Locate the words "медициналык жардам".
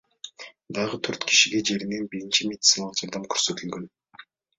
2.53-3.29